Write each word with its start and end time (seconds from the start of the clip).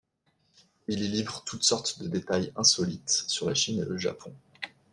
Il 0.87 1.03
y 1.03 1.07
livre 1.09 1.43
toutes 1.45 1.63
sortes 1.63 2.01
de 2.01 2.07
détails 2.07 2.51
insolites 2.55 3.25
sur 3.27 3.47
la 3.47 3.53
Chine 3.53 3.81
et 3.81 3.85
le 3.85 3.99
Japon. 3.99 4.33